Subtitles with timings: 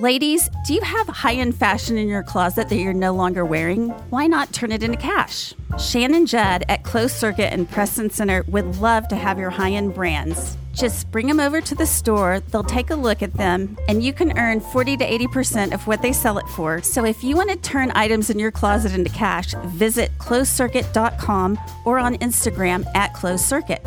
[0.00, 3.90] Ladies, do you have high end fashion in your closet that you're no longer wearing?
[4.08, 5.52] Why not turn it into cash?
[5.78, 9.92] Shannon Judd at Clothes Circuit and Preston Center would love to have your high end
[9.92, 10.56] brands.
[10.72, 14.14] Just bring them over to the store, they'll take a look at them, and you
[14.14, 16.80] can earn 40 to 80% of what they sell it for.
[16.80, 21.98] So if you want to turn items in your closet into cash, visit clothescircuit.com or
[21.98, 23.84] on Instagram at Clothes Circuit.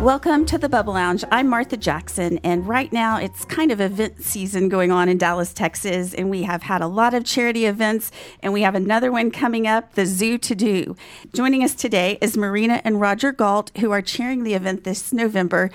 [0.00, 1.24] Welcome to the Bubble Lounge.
[1.32, 5.52] I'm Martha Jackson, and right now it's kind of event season going on in Dallas,
[5.52, 9.32] Texas, and we have had a lot of charity events, and we have another one
[9.32, 10.94] coming up, the Zoo to Do.
[11.34, 15.68] Joining us today is Marena and Roger Gault, who are chairing the event this November,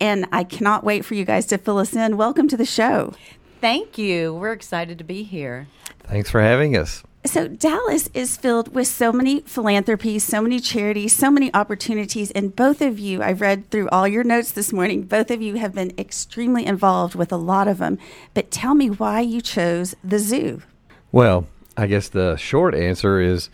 [0.00, 2.16] and I cannot wait for you guys to fill us in.
[2.16, 3.12] Welcome to the show.
[3.60, 4.32] Thank you.
[4.32, 5.66] We're excited to be here.
[6.04, 7.02] Thanks for having us.
[7.26, 12.30] So, Dallas is filled with so many philanthropies, so many charities, so many opportunities.
[12.30, 15.56] And both of you, I've read through all your notes this morning, both of you
[15.56, 17.98] have been extremely involved with a lot of them.
[18.32, 20.62] But tell me why you chose the zoo.
[21.10, 23.50] Well, I guess the short answer is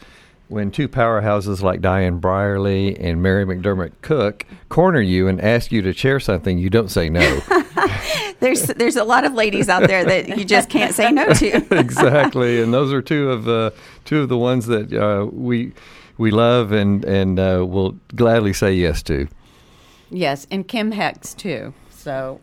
[0.53, 5.81] when two powerhouses like Diane Brierly and Mary McDermott Cook corner you and ask you
[5.83, 7.41] to chair something, you don't say no.
[8.41, 11.67] there's there's a lot of ladies out there that you just can't say no to.
[11.78, 13.72] exactly, and those are two of the
[14.05, 15.72] two of the ones that uh, we
[16.19, 19.27] we love and and uh, will gladly say yes to.
[20.11, 21.72] Yes, and Kim Hex too.
[21.91, 22.41] So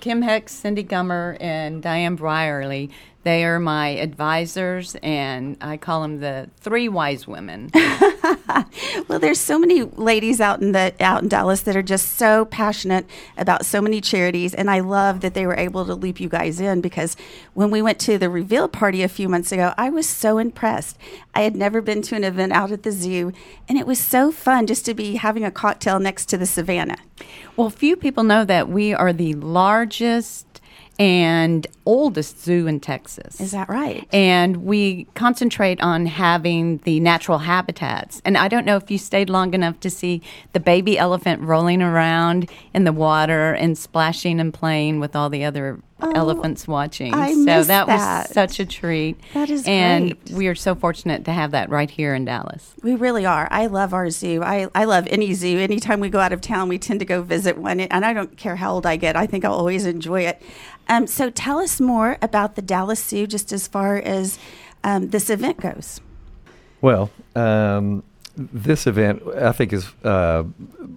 [0.00, 2.90] Kim Hex, Cindy Gummer, and Diane Brierly.
[3.26, 7.72] They are my advisors, and I call them the three wise women.
[9.08, 12.44] well, there's so many ladies out in the out in Dallas that are just so
[12.44, 13.04] passionate
[13.36, 16.60] about so many charities, and I love that they were able to loop you guys
[16.60, 17.16] in because
[17.52, 20.96] when we went to the reveal party a few months ago, I was so impressed.
[21.34, 23.32] I had never been to an event out at the zoo,
[23.68, 26.98] and it was so fun just to be having a cocktail next to the savannah.
[27.56, 30.46] Well, few people know that we are the largest
[30.98, 33.40] and oldest zoo in Texas.
[33.40, 34.08] Is that right?
[34.12, 38.20] And we concentrate on having the natural habitats.
[38.24, 41.82] And I don't know if you stayed long enough to see the baby elephant rolling
[41.82, 47.14] around in the water and splashing and playing with all the other oh, elephants watching.
[47.14, 49.18] I so that, that, was such a treat.
[49.34, 50.36] That is and great.
[50.36, 52.74] we are so fortunate to have that right here in Dallas.
[52.82, 53.48] We really are.
[53.50, 54.42] I love our zoo.
[54.42, 55.58] I, I love any zoo.
[55.58, 57.80] Anytime we go out of town, we tend to go visit one.
[57.80, 60.42] And I don't care how old I get, I think I'll always enjoy it.
[60.88, 64.38] Um, so tell us more about the Dallas Zoo, just as far as
[64.84, 66.00] um, this event goes.
[66.80, 68.04] Well, um,
[68.36, 70.42] this event I think is uh,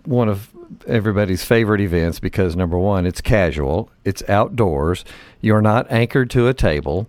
[0.06, 0.50] one of
[0.88, 5.06] everybody's favorite events because number one, it's casual, it's outdoors,
[5.42, 7.08] you're not anchored to a table.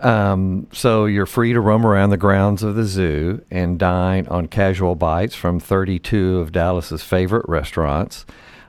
[0.00, 4.48] Um, so you're free to roam around the grounds of the zoo and dine on
[4.48, 8.24] casual bites from 32 of Dallas's favorite restaurants.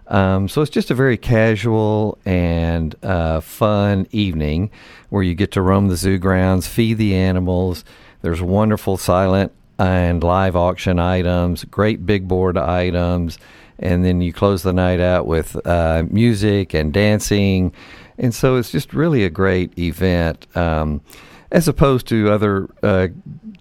[0.08, 4.72] Um, so it's just a very casual and uh, fun evening
[5.10, 7.86] where you get to roam the zoo grounds, feed the animals.
[8.22, 13.40] There's wonderful silent and live auction items, great big board items,
[13.80, 17.74] and then you close the night out with uh, music and dancing.
[18.19, 20.46] And so it's just really a great event.
[20.56, 21.02] Um,
[21.51, 23.09] as opposed to other uh,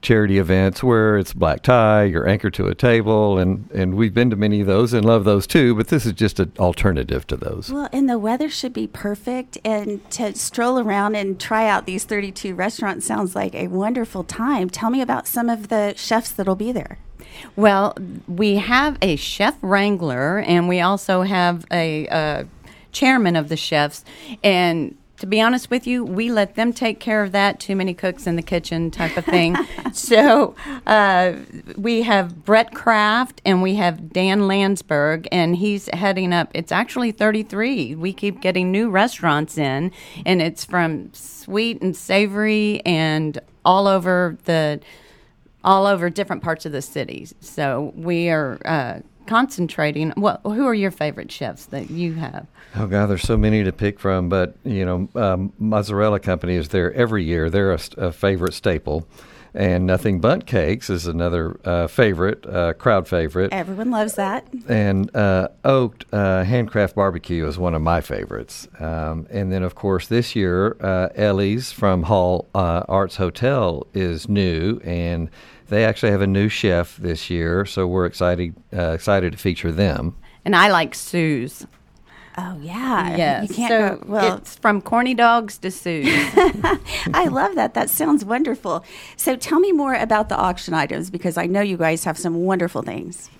[0.00, 4.30] charity events where it's black tie, you're anchored to a table, and, and we've been
[4.30, 7.36] to many of those and love those too, but this is just an alternative to
[7.36, 7.70] those.
[7.70, 12.04] Well, and the weather should be perfect, and to stroll around and try out these
[12.04, 14.70] 32 restaurants sounds like a wonderful time.
[14.70, 16.98] Tell me about some of the chefs that'll be there.
[17.56, 17.96] Well,
[18.28, 22.46] we have a chef wrangler, and we also have a, a
[22.92, 24.04] chairman of the chefs,
[24.42, 27.60] and to be honest with you, we let them take care of that.
[27.60, 29.54] Too many cooks in the kitchen, type of thing.
[29.92, 30.54] so
[30.86, 31.34] uh,
[31.76, 36.50] we have Brett Kraft and we have Dan Landsberg, and he's heading up.
[36.54, 37.96] It's actually 33.
[37.96, 39.92] We keep getting new restaurants in,
[40.24, 44.80] and it's from sweet and savory and all over the
[45.62, 47.28] all over different parts of the city.
[47.40, 50.10] So we are uh, concentrating.
[50.16, 50.40] What?
[50.42, 52.48] Who are your favorite chefs that you have?
[52.74, 54.28] Oh God, there's so many to pick from.
[54.28, 57.48] But you know, um, Mozzarella Company is there every year.
[57.48, 59.06] They're a, a favorite staple.
[59.54, 63.52] And Nothing But Cakes is another uh, favorite, uh, crowd favorite.
[63.52, 64.46] Everyone loves that.
[64.68, 68.68] And uh, Oak'd uh, Handcraft Barbecue is one of my favorites.
[68.78, 74.28] Um, and then, of course, this year, uh, Ellie's from Hall uh, Arts Hotel is
[74.28, 75.30] new, and
[75.68, 77.64] they actually have a new chef this year.
[77.64, 80.16] So we're excited excited to feature them.
[80.44, 81.66] And I like Sue's.
[82.38, 83.42] Oh yeah, yeah.
[83.42, 86.06] You can't so go, well, it's from corny dogs to Sue's.
[87.12, 87.74] I love that.
[87.74, 88.84] That sounds wonderful.
[89.16, 92.44] So tell me more about the auction items because I know you guys have some
[92.44, 93.30] wonderful things.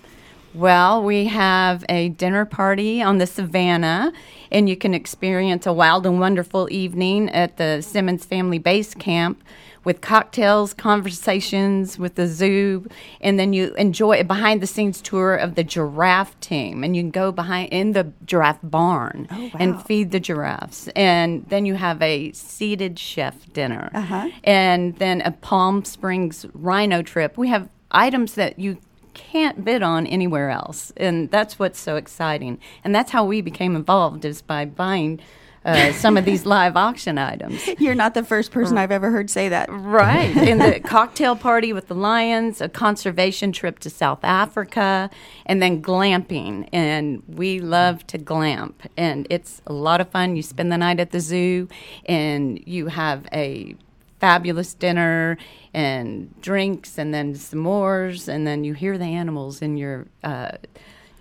[0.53, 4.11] Well, we have a dinner party on the Savannah,
[4.51, 9.41] and you can experience a wild and wonderful evening at the Simmons Family Base Camp
[9.83, 12.87] with cocktails, conversations with the zoo,
[13.19, 16.83] and then you enjoy a behind the scenes tour of the giraffe team.
[16.83, 19.49] And you can go behind in the giraffe barn Oh, wow.
[19.59, 20.87] and feed the giraffes.
[20.95, 23.89] And then you have a seated chef dinner.
[23.93, 24.29] Uh-huh.
[24.43, 27.37] And then a Palm Springs rhino trip.
[27.37, 28.77] We have items that you
[29.13, 30.93] can't bid on anywhere else.
[30.95, 32.59] And that's what's so exciting.
[32.83, 35.19] And that's how we became involved is by buying
[35.63, 37.67] uh, some of these live auction items.
[37.79, 39.69] You're not the first person I've ever heard say that.
[39.71, 40.35] Right.
[40.47, 45.09] In the cocktail party with the lions, a conservation trip to South Africa,
[45.45, 46.67] and then glamping.
[46.73, 48.89] And we love to glamp.
[48.97, 50.35] And it's a lot of fun.
[50.35, 51.67] You spend the night at the zoo
[52.05, 53.75] and you have a
[54.19, 55.37] fabulous dinner
[55.73, 58.27] and drinks and then s'mores.
[58.27, 60.53] And then you hear the animals in your uh,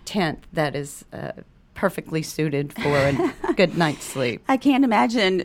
[0.06, 1.04] tent that is.
[1.12, 1.32] Uh,
[1.80, 4.42] Perfectly suited for a good night's sleep.
[4.48, 5.44] I can't imagine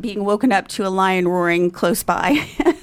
[0.00, 2.44] being woken up to a lion roaring close by.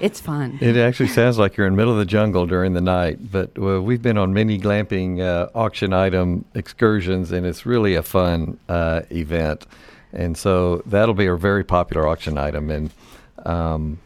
[0.00, 0.56] It's fun.
[0.62, 3.50] It actually sounds like you're in the middle of the jungle during the night, but
[3.58, 8.58] uh, we've been on many glamping uh, auction item excursions, and it's really a fun
[8.70, 9.66] uh, event.
[10.14, 12.70] And so that'll be a very popular auction item.
[12.70, 12.90] And
[13.44, 13.98] um,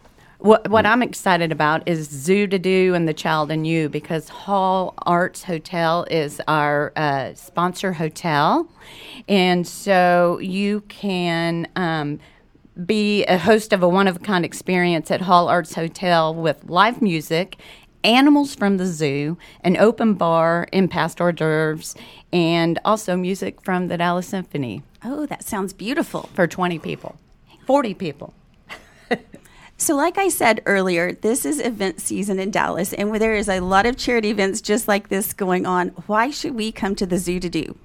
[0.45, 4.29] What, what I'm excited about is Zoo to Do and The Child and You because
[4.29, 8.69] Hall Arts Hotel is our uh, sponsor hotel.
[9.27, 12.21] And so you can um,
[12.85, 16.69] be a host of a one of a kind experience at Hall Arts Hotel with
[16.69, 17.57] live music.
[18.05, 21.95] Animals from the zoo, an open bar in past hors d'oeuvres,
[22.35, 26.29] and also music from the Dallas Symphony oh, that sounds beautiful.
[26.35, 27.17] for 20 people,
[27.67, 28.35] 40 people.
[29.77, 33.49] So, like I said earlier, this is event season in Dallas, and where there is
[33.49, 35.89] a lot of charity events just like this going on.
[36.07, 37.77] Why should we come to the zoo to do?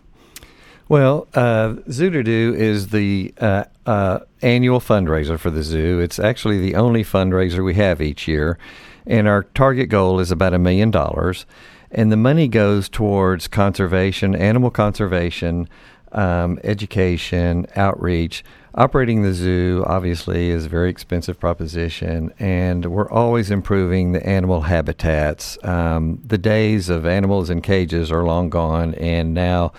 [0.88, 6.00] Well, uh, Zoo to Do is the uh, uh, annual fundraiser for the zoo.
[6.00, 8.58] It's actually the only fundraiser we have each year,
[9.06, 11.46] and our target goal is about a million dollars.
[11.92, 15.70] And the money goes towards conservation, animal conservation,
[16.12, 18.44] um, education, outreach.
[18.76, 24.62] Operating the zoo obviously is a very expensive proposition, and we're always improving the animal
[24.62, 25.58] habitats.
[25.64, 29.74] Um, the days of animals in cages are long gone, and now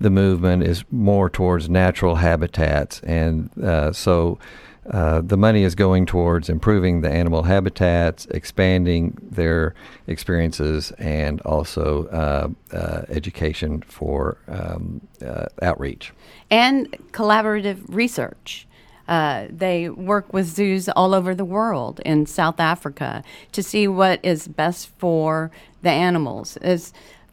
[0.00, 4.38] the movement is more towards natural habitats, and uh, so
[4.90, 9.74] uh, the money is going towards improving the animal habitats, expanding their
[10.06, 16.12] experiences, and also uh, uh, education for um, uh, outreach.
[16.50, 18.66] and collaborative research.
[19.06, 23.22] Uh, they work with zoos all over the world in South Africa
[23.52, 25.50] to see what is best for
[25.82, 26.56] the animals.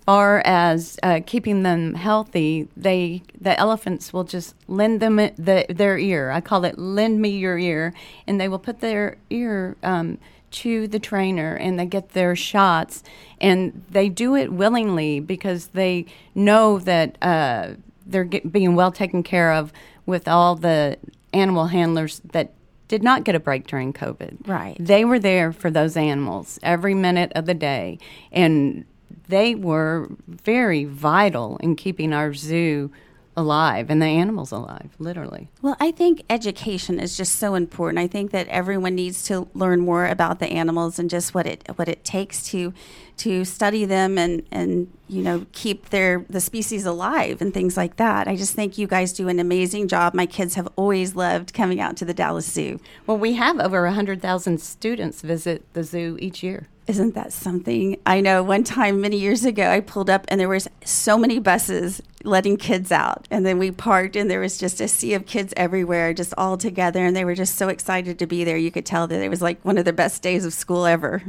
[0.06, 5.98] Far as uh, keeping them healthy, they the elephants will just lend them the, their
[5.98, 6.32] ear.
[6.32, 7.94] I call it "lend me your ear,"
[8.28, 10.18] and they will put their ear um,
[10.52, 13.04] to the trainer, and they get their shots,
[13.40, 16.06] and they do it willingly because they
[16.36, 17.18] know that.
[17.22, 17.76] Uh,
[18.06, 19.72] they're get, being well taken care of
[20.06, 20.98] with all the
[21.34, 22.52] animal handlers that
[22.88, 24.48] did not get a break during COVID.
[24.48, 24.76] Right.
[24.78, 28.00] They were there for those animals every minute of the day,
[28.34, 28.86] and
[29.28, 32.92] they were very vital in keeping our zoo
[33.38, 35.50] alive and the animals alive, literally.
[35.62, 38.00] Well, I think education is just so important.
[38.00, 41.68] I think that everyone needs to learn more about the animals and just what it
[41.76, 42.74] what it takes to
[43.18, 47.96] to study them and and you know keep their the species alive and things like
[47.98, 48.28] that.
[48.28, 50.14] I just think you guys do an amazing job.
[50.14, 52.80] My kids have always loved coming out to the Dallas Zoo.
[53.08, 56.68] Well, we have over 100,000 students visit the zoo each year.
[56.88, 57.98] Isn't that something?
[58.06, 61.38] I know one time many years ago I pulled up and there was so many
[61.38, 65.28] buses letting kids out and then we parked and there was just a sea of
[65.28, 68.58] kids everywhere just all together and they were just so excited to be there.
[68.58, 71.24] You could tell that it was like one of the best days of school ever.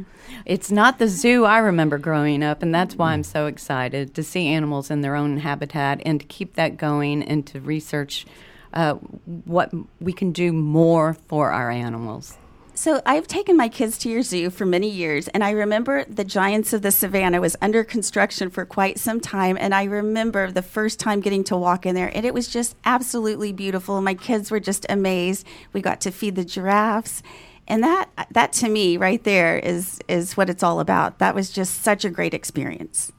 [0.47, 4.23] It's not the zoo I remember growing up, and that's why I'm so excited to
[4.23, 8.27] see animals in their own habitat and to keep that going and to research
[8.73, 8.95] uh,
[9.45, 12.39] what we can do more for our animals.
[12.83, 16.25] So I've taken my kids to your zoo for many years, and I remember the
[16.25, 20.63] Giants of the Savannah was under construction for quite some time, and I remember the
[20.63, 24.03] first time getting to walk in there, and it was just absolutely beautiful.
[24.03, 25.47] My kids were just amazed.
[25.73, 27.23] We got to feed the giraffes,
[27.69, 31.21] and that that to me right there is is what it's all about.
[31.21, 33.13] That was just such a great experience.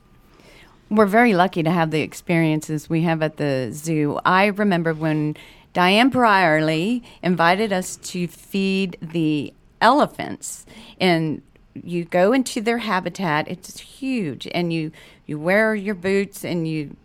[0.89, 4.19] We're very lucky to have the experiences we have at the zoo.
[4.25, 5.37] I remember when
[5.73, 10.65] Diane Brierly invited us to feed the elephants,
[10.99, 11.41] and
[11.73, 13.47] you go into their habitat.
[13.47, 14.91] It's huge, and you
[15.25, 16.95] you wear your boots and you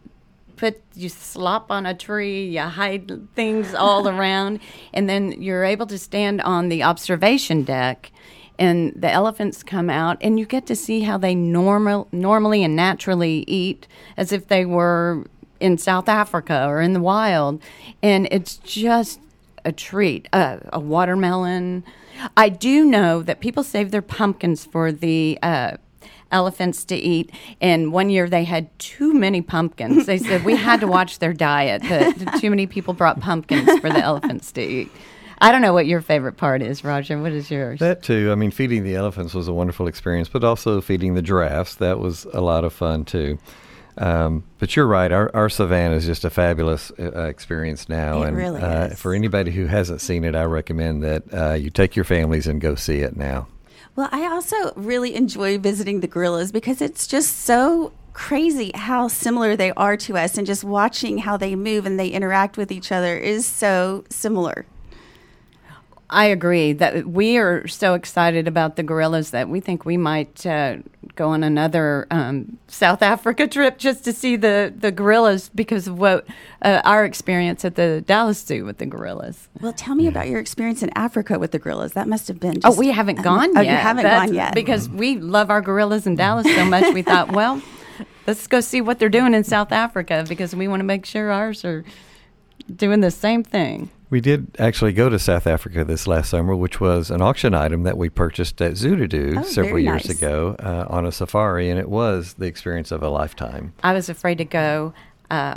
[0.56, 4.60] put you slop on a tree, you hide things all around,
[4.92, 8.12] and then you're able to stand on the observation deck.
[8.60, 12.74] And the elephants come out, and you get to see how they normal, normally and
[12.74, 15.26] naturally eat, as if they were
[15.60, 17.62] in South Africa or in the wild.
[18.02, 19.20] And it's just
[19.64, 20.28] a treat.
[20.32, 21.84] Uh, a watermelon.
[22.36, 25.76] I do know that people save their pumpkins for the uh,
[26.30, 27.30] elephants to eat.
[27.60, 30.06] And one year they had too many pumpkins.
[30.06, 31.82] They said we had to watch their diet.
[31.82, 34.90] The, the too many people brought pumpkins for the elephants to eat.
[35.40, 37.20] I don't know what your favorite part is, Roger.
[37.20, 37.78] What is yours?
[37.78, 38.32] That too.
[38.32, 41.76] I mean, feeding the elephants was a wonderful experience, but also feeding the giraffes.
[41.76, 43.38] That was a lot of fun too.
[43.98, 45.10] Um, but you're right.
[45.10, 49.12] Our, our savannah is just a fabulous uh, experience now, It and really uh, for
[49.12, 52.76] anybody who hasn't seen it, I recommend that uh, you take your families and go
[52.76, 53.48] see it now.
[53.96, 59.56] Well, I also really enjoy visiting the gorillas because it's just so crazy how similar
[59.56, 62.92] they are to us, and just watching how they move and they interact with each
[62.92, 64.66] other is so similar.
[66.10, 70.46] I agree that we are so excited about the gorillas that we think we might
[70.46, 70.78] uh,
[71.16, 75.98] go on another um, South Africa trip just to see the, the gorillas because of
[75.98, 76.26] what
[76.62, 79.48] uh, our experience at the Dallas Zoo with the gorillas.
[79.60, 81.92] Well, tell me about your experience in Africa with the gorillas.
[81.92, 82.60] That must have been.
[82.64, 83.70] Oh, we haven't gone oh, yet.
[83.70, 86.94] you haven't That's gone yet because we love our gorillas in Dallas so much.
[86.94, 87.60] We thought, well,
[88.26, 91.30] let's go see what they're doing in South Africa because we want to make sure
[91.30, 91.84] ours are
[92.74, 93.90] doing the same thing.
[94.10, 97.82] We did actually go to South Africa this last summer, which was an auction item
[97.82, 100.16] that we purchased at Zoo to Do Oh, several years nice.
[100.16, 103.74] ago uh, on a safari, and it was the experience of a lifetime.
[103.82, 104.94] I was afraid to go,
[105.30, 105.56] uh,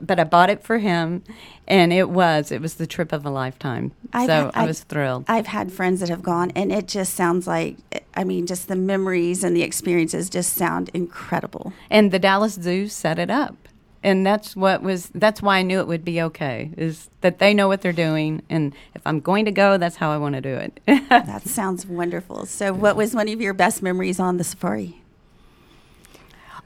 [0.00, 1.22] but I bought it for him,
[1.68, 3.92] and it was it was the trip of a lifetime.
[4.14, 5.24] I've so had- I I've- was thrilled.
[5.28, 7.76] I've had friends that have gone, and it just sounds like.
[8.16, 11.72] I mean, just the memories and the experiences just sound incredible.
[11.90, 13.56] and the Dallas Zoo set it up,
[14.04, 16.70] and that's what was that's why I knew it would be okay.
[16.76, 20.10] Is that they know what they're doing, and if I'm going to go, that's how
[20.12, 20.80] I want to do it.
[21.08, 22.46] That sounds wonderful.
[22.46, 25.00] So, what was one of your best memories on the safari?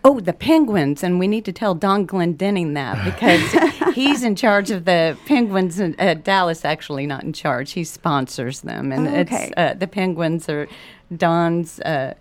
[0.04, 4.70] Oh, the penguins, and we need to tell Don Glendenning that because he's in charge
[4.70, 5.80] of the penguins.
[5.80, 9.44] In, uh, Dallas actually not in charge; he sponsors them, and Oh, okay.
[9.44, 10.68] it's uh, the penguins are
[11.14, 12.14] Don's uh,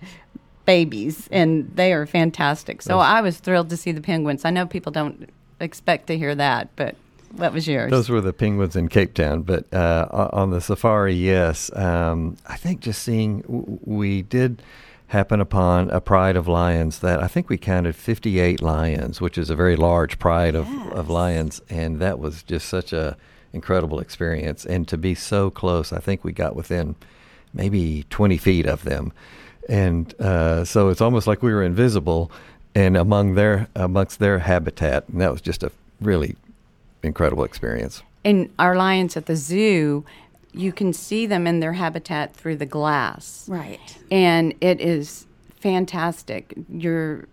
[0.67, 2.83] babies, and they are fantastic.
[2.83, 4.45] So I was thrilled to see the penguins.
[4.45, 6.95] I know people don't expect to hear that, but
[7.31, 7.89] what was yours?
[7.89, 11.75] Those were the penguins in Cape Town, but uh, on the safari, yes.
[11.75, 14.61] Um, I think just seeing, w- we did
[15.07, 19.49] happen upon a pride of lions that I think we counted 58 lions, which is
[19.49, 23.15] a very large pride of, of lions, and that was just such a
[23.53, 24.65] incredible experience.
[24.65, 26.95] And to be so close, I think we got within
[27.53, 29.13] maybe 20 feet of them,
[29.67, 32.31] and uh, so it's almost like we were invisible
[32.75, 35.71] and among their amongst their habitat, and that was just a
[36.01, 36.35] really
[37.03, 38.01] incredible experience.
[38.23, 40.03] in our lions at the zoo,
[40.53, 43.45] you can see them in their habitat through the glass.
[43.47, 43.97] Right.
[44.11, 45.25] and it is
[45.59, 46.53] fantastic.
[46.69, 47.27] You're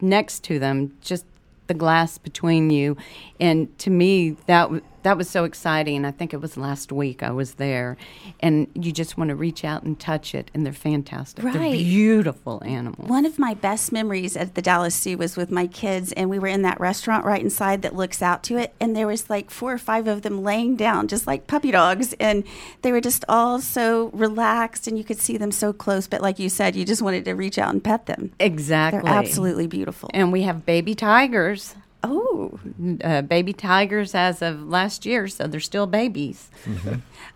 [0.00, 1.24] next to them, just
[1.66, 2.96] the glass between you,
[3.40, 6.04] and to me that w- that was so exciting.
[6.04, 7.96] I think it was last week I was there,
[8.40, 11.42] and you just want to reach out and touch it, and they're fantastic.
[11.42, 11.72] They're Right.
[11.72, 13.08] beautiful animals.
[13.08, 16.38] One of my best memories at the Dallas Zoo was with my kids, and we
[16.38, 19.50] were in that restaurant right inside that looks out to it, and there was like
[19.50, 22.44] four or five of them laying down, just like puppy dogs, and
[22.82, 26.06] they were just all so relaxed, and you could see them so close.
[26.06, 28.32] But like you said, you just wanted to reach out and pet them.
[28.38, 29.00] Exactly.
[29.00, 30.10] They're absolutely beautiful.
[30.12, 31.74] And we have baby tigers.
[32.02, 32.58] Oh,
[33.02, 36.48] Uh, baby tigers as of last year, so they're still babies.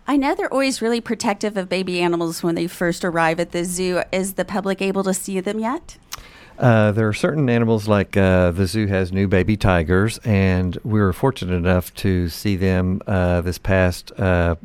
[0.07, 3.65] I know they're always really protective of baby animals when they first arrive at the
[3.65, 4.01] zoo.
[4.11, 5.97] Is the public able to see them yet?
[6.57, 10.99] Uh, there are certain animals like uh, the zoo has new baby tigers, and we
[11.01, 14.55] were fortunate enough to see them uh, this past uh,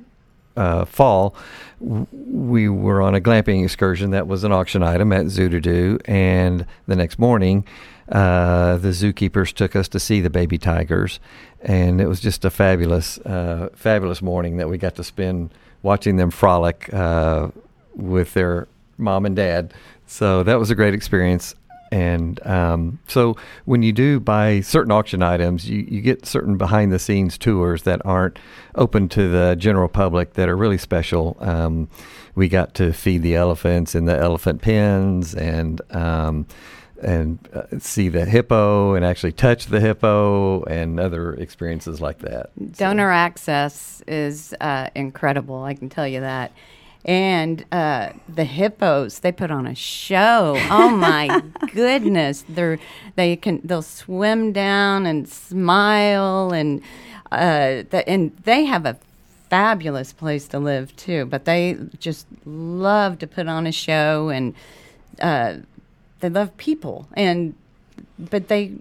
[0.56, 1.34] uh, fall.
[1.80, 5.98] We were on a glamping excursion that was an auction item at Zoo to Do,
[6.04, 7.64] and the next morning,
[8.10, 11.20] uh, the zookeepers took us to see the baby tigers,
[11.60, 16.16] and it was just a fabulous, uh, fabulous morning that we got to spend watching
[16.16, 17.48] them frolic uh,
[17.94, 19.74] with their mom and dad.
[20.06, 21.54] So that was a great experience.
[21.90, 26.92] And um, so when you do buy certain auction items, you, you get certain behind
[26.92, 28.38] the scenes tours that aren't
[28.74, 31.36] open to the general public that are really special.
[31.40, 31.88] Um,
[32.34, 36.46] we got to feed the elephants in the elephant pens and um,
[37.02, 42.50] and uh, see the hippo and actually touch the hippo and other experiences like that.
[42.58, 45.62] So- Donor access is uh, incredible.
[45.62, 46.52] I can tell you that.
[47.04, 50.56] And uh, the hippos, they put on a show.
[50.68, 52.44] Oh my goodness!
[52.48, 52.78] They're
[53.14, 56.82] they can they'll swim down and smile and
[57.30, 58.98] uh, the, and they have a
[59.48, 61.24] fabulous place to live too.
[61.26, 64.54] But they just love to put on a show and
[65.22, 65.58] uh,
[66.20, 67.54] they love people and
[68.18, 68.74] but they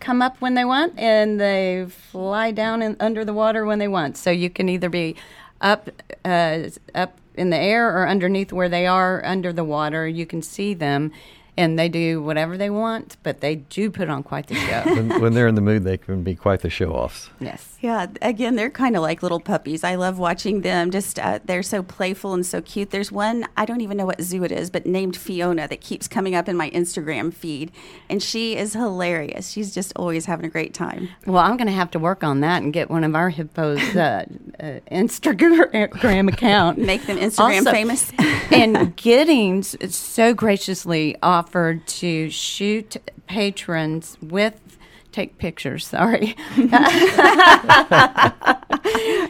[0.00, 3.88] come up when they want and they fly down in, under the water when they
[3.88, 4.18] want.
[4.18, 5.16] So you can either be
[5.60, 5.88] up
[6.24, 10.06] uh, up in the air or underneath where they are under the water.
[10.06, 11.10] You can see them
[11.56, 14.82] and they do whatever they want, but they do put on quite the show.
[14.86, 17.30] when, when they're in the mood, they can be quite the show offs.
[17.40, 17.70] yes.
[17.80, 19.84] Yeah, again, they're kind of like little puppies.
[19.84, 20.90] I love watching them.
[20.90, 22.90] Just uh, they're so playful and so cute.
[22.90, 26.08] There's one I don't even know what zoo it is, but named Fiona that keeps
[26.08, 27.70] coming up in my Instagram feed,
[28.08, 29.50] and she is hilarious.
[29.50, 31.10] She's just always having a great time.
[31.26, 33.78] Well, I'm going to have to work on that and get one of our hippos
[33.94, 34.24] uh,
[34.58, 36.78] uh, Instagram account.
[36.78, 38.12] Make them Instagram famous.
[38.50, 42.96] and Gittings so graciously offered to shoot
[43.26, 44.78] patrons with
[45.12, 45.86] take pictures.
[45.86, 46.34] Sorry,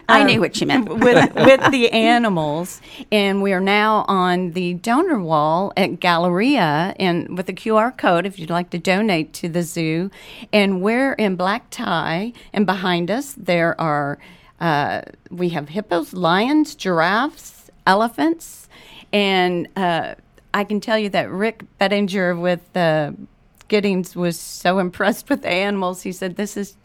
[0.09, 0.89] I knew what you meant.
[0.89, 2.81] with with the animals,
[3.11, 8.27] and we are now on the donor wall at Galleria, and with a QR code
[8.27, 10.09] if you'd like to donate to the zoo.
[10.53, 14.21] And we're in black tie, and behind us there are
[14.61, 18.69] uh, we have hippos, lions, giraffes, elephants,
[19.13, 20.15] and uh,
[20.55, 23.15] I can tell you that Rick Bettinger with the
[23.69, 26.03] Gittings was so impressed with the animals.
[26.03, 26.77] He said, "This is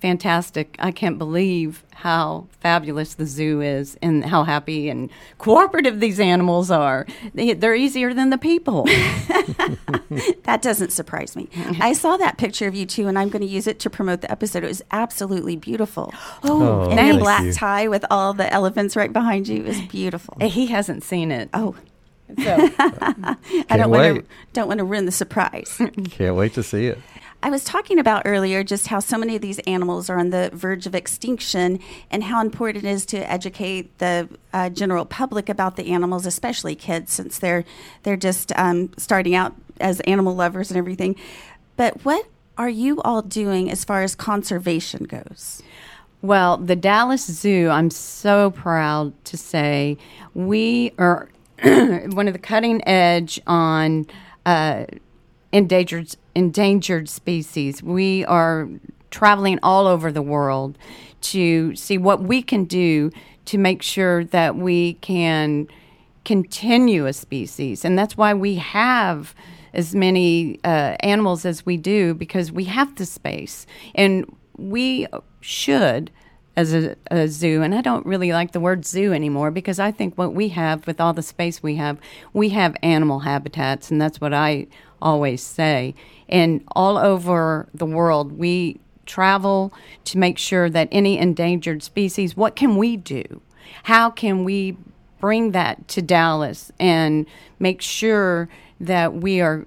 [0.00, 0.76] fantastic.
[0.78, 6.70] I can't believe how fabulous the zoo is and how happy and cooperative these animals
[6.70, 7.06] are.
[7.32, 8.86] They, they're easier than the people."
[10.44, 11.48] That doesn't surprise me.
[11.80, 14.20] I saw that picture of you too, and I'm going to use it to promote
[14.20, 14.62] the episode.
[14.62, 16.12] It was absolutely beautiful.
[16.46, 17.52] Oh, and thank black you.
[17.52, 20.36] tie with all the elephants right behind you is beautiful.
[20.40, 21.48] he hasn't seen it.
[21.54, 21.74] Oh,
[22.28, 25.80] So I don't want to don't want to ruin the surprise.
[26.10, 26.98] Can't wait to see it.
[27.42, 30.48] I was talking about earlier just how so many of these animals are on the
[30.54, 31.78] verge of extinction
[32.10, 36.74] and how important it is to educate the uh, general public about the animals, especially
[36.74, 37.64] kids, since they're
[38.02, 41.16] they're just um, starting out as animal lovers and everything.
[41.76, 45.62] But what are you all doing as far as conservation goes?
[46.22, 49.98] Well, the Dallas Zoo, I'm so proud to say,
[50.32, 51.28] we are
[51.62, 54.06] one of the cutting edge on
[54.44, 54.84] uh,
[55.52, 57.82] endangered endangered species.
[57.82, 58.68] We are
[59.10, 60.76] traveling all over the world
[61.20, 63.10] to see what we can do
[63.46, 65.68] to make sure that we can
[66.24, 69.34] continue a species, and that's why we have
[69.72, 74.24] as many uh, animals as we do because we have the space, and
[74.56, 75.06] we
[75.40, 76.10] should
[76.56, 79.90] as a, a zoo, and I don't really like the word zoo anymore because I
[79.90, 81.98] think what we have with all the space we have,
[82.32, 84.66] we have animal habitats, and that's what I
[85.02, 85.94] always say.
[86.28, 89.72] And all over the world, we travel
[90.04, 93.42] to make sure that any endangered species, what can we do?
[93.84, 94.76] How can we
[95.20, 97.26] bring that to Dallas and
[97.58, 98.48] make sure
[98.80, 99.64] that we are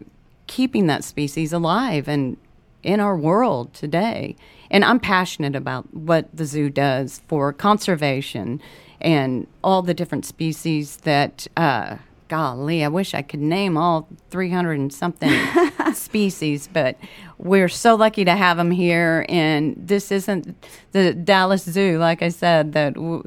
[0.48, 2.38] keeping that species alive and
[2.84, 4.36] in our world today.
[4.70, 8.62] And I'm passionate about what the zoo does for conservation
[9.00, 14.80] and all the different species that, uh, golly, I wish I could name all 300
[14.80, 15.32] and something
[15.94, 16.98] species, but
[17.38, 19.26] we're so lucky to have them here.
[19.30, 20.56] And this isn't
[20.92, 23.24] the Dallas Zoo, like I said, that w-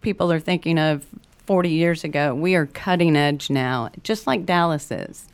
[0.00, 1.06] people are thinking of
[1.46, 2.34] 40 years ago.
[2.34, 5.26] We are cutting edge now, just like Dallas is.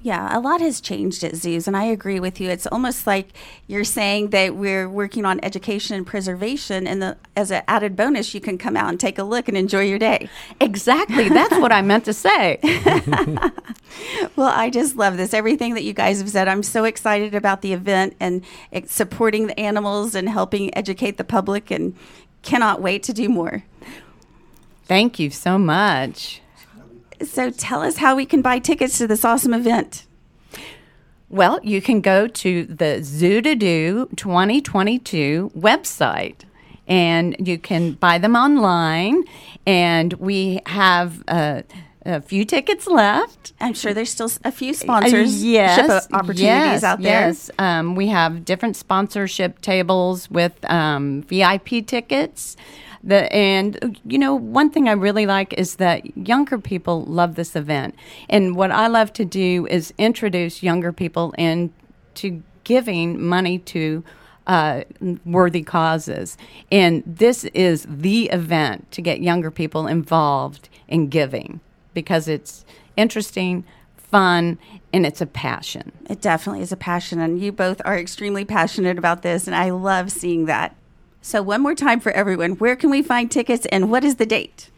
[0.00, 2.48] Yeah, a lot has changed at zoos, and I agree with you.
[2.50, 3.30] It's almost like
[3.66, 8.32] you're saying that we're working on education and preservation, and the, as an added bonus,
[8.32, 10.28] you can come out and take a look and enjoy your day.
[10.60, 11.28] Exactly.
[11.28, 12.60] That's what I meant to say.
[14.36, 15.34] Well, I just love this.
[15.34, 16.46] Everything that you guys have said.
[16.46, 18.44] I'm so excited about the event and
[18.86, 21.96] supporting the animals and helping educate the public, and
[22.42, 23.64] cannot wait to do more.
[24.84, 26.40] Thank you so much.
[27.22, 30.06] So, tell us how we can buy tickets to this awesome event.
[31.30, 36.44] Well, you can go to the Zoo to Do 2022 website
[36.86, 39.24] and you can buy them online.
[39.66, 41.62] And we have uh,
[42.06, 43.52] a few tickets left.
[43.60, 47.28] I'm sure there's still a few sponsors, Uh, yes, opportunities yes, out there.
[47.28, 52.56] Yes, um, we have different sponsorship tables with um, VIP tickets.
[53.04, 57.54] The, and you know one thing I really like is that younger people love this
[57.54, 57.94] event,
[58.28, 64.04] and what I love to do is introduce younger people into giving money to
[64.48, 64.82] uh,
[65.24, 66.36] worthy causes.
[66.72, 71.60] And this is the event to get younger people involved in giving
[71.94, 72.64] because it's
[72.96, 73.64] interesting,
[73.96, 74.58] fun,
[74.92, 75.92] and it's a passion.
[76.08, 79.70] It definitely is a passion, and you both are extremely passionate about this, and I
[79.70, 80.74] love seeing that.
[81.20, 84.26] So, one more time for everyone where can we find tickets and what is the
[84.26, 84.70] date?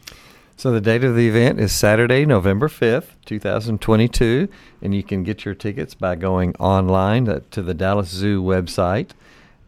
[0.61, 4.47] So the date of the event is Saturday, November 5th, 2022,
[4.83, 9.09] and you can get your tickets by going online to the Dallas Zoo website.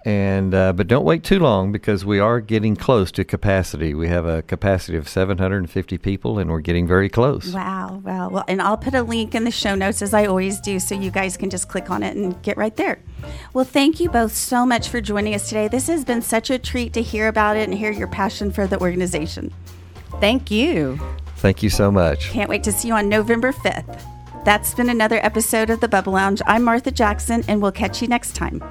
[0.06, 3.94] And uh, but don't wait too long because we are getting close to capacity.
[3.94, 7.54] We have a capacity of 750 people, and we're getting very close.
[7.54, 8.28] Wow, wow.
[8.28, 10.94] Well, and I'll put a link in the show notes as I always do, so
[10.94, 13.00] you guys can just click on it and get right there.
[13.54, 15.70] Well, thank you both so much for joining us today.
[15.70, 18.68] This has been such a treat to hear about it and hear your passion for
[18.68, 19.54] the organization.
[20.20, 21.00] Thank you.
[21.38, 22.30] Thank you so much.
[22.30, 24.04] Can't wait to see you on November 5th.
[24.44, 26.42] That's been another episode of the Bubble Lounge.
[26.46, 28.62] I'm Martha Jackson, and we'll catch you next time.